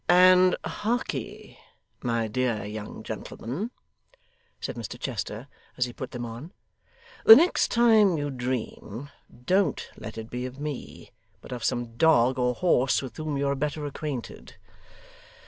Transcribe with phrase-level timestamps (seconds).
[0.09, 1.59] 'And harkee,
[2.01, 3.69] my dear young gentleman,'
[4.59, 6.53] said Mr Chester, as he put them on,
[7.25, 9.11] 'the next time you dream,
[9.45, 13.47] don't let it be of me, but of some dog or horse with whom you
[13.47, 14.55] are better acquainted.